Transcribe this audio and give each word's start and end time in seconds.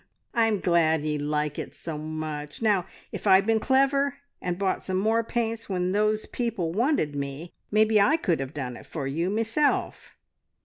I'm 0.33 0.59
glad 0.61 1.05
ye 1.05 1.19
like 1.19 1.59
it 1.59 1.75
so 1.75 1.95
much. 1.95 2.59
Now 2.59 2.87
if 3.11 3.27
I'd 3.27 3.45
been 3.45 3.59
clever, 3.59 4.17
and 4.41 4.57
bought 4.57 4.81
some 4.81 4.97
more 4.97 5.23
paints 5.23 5.69
when 5.69 5.91
those 5.91 6.25
people 6.25 6.71
wanted 6.71 7.15
me, 7.15 7.53
maybe 7.69 8.01
I 8.01 8.17
could 8.17 8.39
have 8.39 8.55
done 8.55 8.75
it 8.75 8.87
for 8.87 9.05
you 9.05 9.29
meself." 9.29 10.15